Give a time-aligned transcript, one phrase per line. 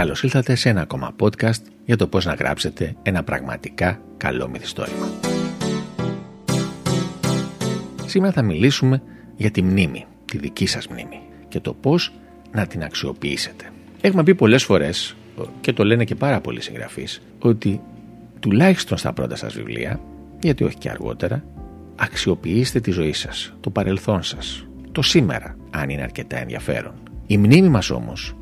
[0.00, 5.08] Καλώς ήλθατε σε ένα ακόμα podcast για το πώς να γράψετε ένα πραγματικά καλό μυθιστόρημα.
[8.06, 9.02] Σήμερα θα μιλήσουμε
[9.36, 12.12] για τη μνήμη, τη δική σας μνήμη και το πώς
[12.52, 13.64] να την αξιοποιήσετε.
[14.00, 15.16] Έχουμε πει πολλές φορές
[15.60, 17.80] και το λένε και πάρα πολλοί συγγραφείς ότι
[18.40, 20.00] τουλάχιστον στα πρώτα σας βιβλία,
[20.40, 21.44] γιατί όχι και αργότερα,
[21.96, 26.94] αξιοποιήστε τη ζωή σας, το παρελθόν σας, το σήμερα, αν είναι αρκετά ενδιαφέρον.
[27.26, 28.34] Η μνήμη μας όμως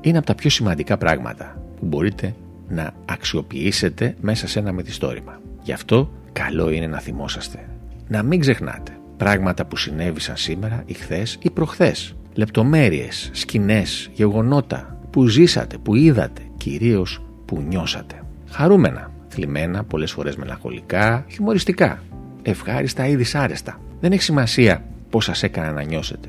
[0.00, 2.34] είναι από τα πιο σημαντικά πράγματα που μπορείτε
[2.68, 5.40] να αξιοποιήσετε μέσα σε ένα μυθιστόρημα.
[5.62, 7.68] Γι' αυτό καλό είναι να θυμόσαστε.
[8.08, 12.14] Να μην ξεχνάτε πράγματα που συνέβησαν σήμερα ή χθες ή προχθές.
[12.34, 18.22] Λεπτομέρειες, σκηνές, γεγονότα που ζήσατε, που είδατε, κυρίως που νιώσατε.
[18.48, 22.02] Χαρούμενα, θλιμμένα, πολλές φορές μελαγχολικά, χιουμοριστικά,
[22.42, 23.80] ευχάριστα ή δυσάρεστα.
[24.00, 26.28] Δεν έχει σημασία πώς σας έκανα να νιώσετε.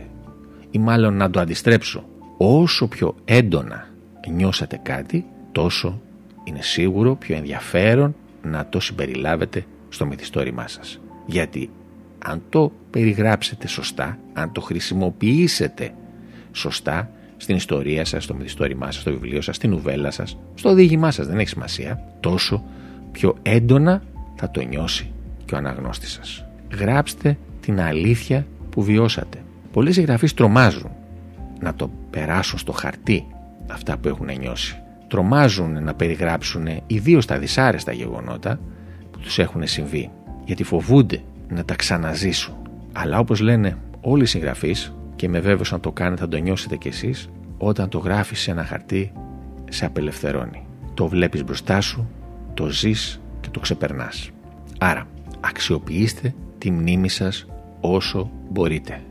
[0.72, 2.04] Ή μάλλον να το αντιστρέψω.
[2.44, 3.88] Όσο πιο έντονα
[4.30, 6.02] νιώσατε κάτι, τόσο
[6.44, 11.00] είναι σίγουρο πιο ενδιαφέρον να το συμπεριλάβετε στο μυθιστόρημά σας.
[11.26, 11.70] Γιατί
[12.26, 15.94] αν το περιγράψετε σωστά, αν το χρησιμοποιήσετε
[16.52, 21.12] σωστά στην ιστορία σας, στο μυθιστόρημά σας, στο βιβλίο σας, στην ουβέλα σας, στο οδήγημά
[21.12, 22.64] σας, δεν έχει σημασία, τόσο
[23.12, 24.04] πιο έντονα
[24.36, 25.12] θα το νιώσει
[25.46, 26.46] και ο αναγνώστης σας.
[26.78, 29.44] Γράψτε την αλήθεια που βιώσατε.
[29.72, 30.92] Πολλοί συγγραφείς τρομάζουν
[31.62, 33.28] να το περάσουν στο χαρτί
[33.68, 34.82] αυτά που έχουν νιώσει.
[35.08, 38.60] Τρομάζουν να περιγράψουν ιδίως τα δυσάρεστα γεγονότα
[39.12, 40.10] που τους έχουν συμβεί
[40.46, 42.56] γιατί φοβούνται να τα ξαναζήσουν.
[42.94, 46.76] Αλλά όπως λένε όλοι οι συγγραφείς και με βέβαιος αν το κάνετε θα το νιώσετε
[46.76, 49.12] κι εσείς όταν το γράφεις σε ένα χαρτί
[49.70, 50.66] σε απελευθερώνει.
[50.94, 52.10] Το βλέπεις μπροστά σου,
[52.54, 54.30] το ζεις και το ξεπερνάς.
[54.80, 55.08] Άρα
[55.40, 57.46] αξιοποιήστε τη μνήμη σας
[57.82, 59.02] όσο μπορείτε.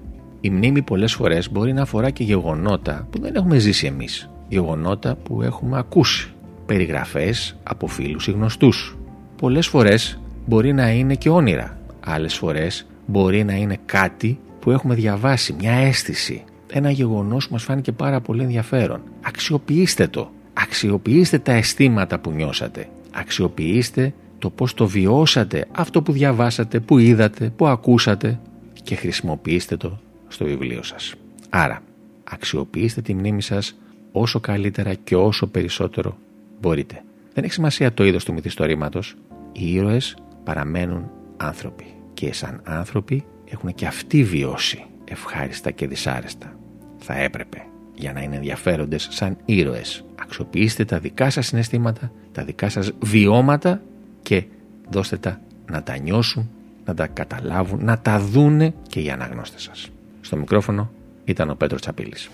[0.40, 4.30] Η μνήμη πολλές φορές μπορεί να αφορά και γεγονότα που δεν έχουμε ζήσει εμείς.
[4.48, 6.32] Γεγονότα που έχουμε ακούσει.
[6.66, 8.98] Περιγραφές από φίλους ή γνωστούς.
[9.36, 11.78] Πολλές φορές μπορεί να είναι και όνειρα.
[12.00, 16.44] Άλλες φορές μπορεί να είναι κάτι που έχουμε διαβάσει, μια αίσθηση.
[16.72, 19.00] Ένα γεγονός που μας φάνηκε πάρα πολύ ενδιαφέρον.
[19.22, 20.30] Αξιοποιήστε το.
[20.52, 22.88] Αξιοποιήστε τα αισθήματα που νιώσατε.
[23.10, 28.40] Αξιοποιήστε το πώς το βιώσατε, αυτό που διαβάσατε, που είδατε, που ακούσατε
[28.82, 29.98] και χρησιμοποιήστε το
[30.30, 31.14] στο βιβλίο σας.
[31.50, 31.82] Άρα,
[32.24, 33.78] αξιοποιήστε τη μνήμη σας
[34.12, 36.18] όσο καλύτερα και όσο περισσότερο
[36.60, 37.02] μπορείτε.
[37.34, 39.16] Δεν έχει σημασία το είδος του μυθιστορήματος.
[39.52, 46.56] Οι ήρωες παραμένουν άνθρωποι και σαν άνθρωποι έχουν και αυτοί βιώσει ευχάριστα και δυσάρεστα.
[46.98, 47.64] Θα έπρεπε
[47.94, 50.04] για να είναι ενδιαφέροντες σαν ήρωες.
[50.22, 53.82] Αξιοποιήστε τα δικά σας συναισθήματα, τα δικά σας βιώματα
[54.22, 54.44] και
[54.90, 55.40] δώστε τα
[55.70, 56.50] να τα νιώσουν,
[56.84, 59.90] να τα καταλάβουν, να τα δούνε και οι αναγνώστες σας.
[60.30, 60.90] Στο μικρόφωνο
[61.24, 62.30] ήταν ο Πέτρος Τσαπίλης.